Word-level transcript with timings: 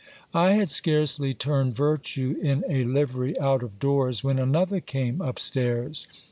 I 0.33 0.53
had 0.53 0.71
scarcely 0.71 1.35
turned 1.35 1.75
virtue 1.75 2.35
in 2.41 2.63
a 2.67 2.85
livery 2.85 3.39
out 3.39 3.61
of 3.61 3.77
doors, 3.77 4.23
when 4.23 4.39
another 4.39 4.79
came 4.79 5.21
up 5.21 5.37
stairs. 5.37 6.07